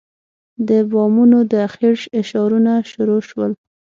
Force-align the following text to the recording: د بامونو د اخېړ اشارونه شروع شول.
د 0.67 0.69
بامونو 0.91 1.39
د 1.51 1.53
اخېړ 1.67 1.97
اشارونه 2.19 2.73
شروع 2.91 3.21
شول. 3.29 3.51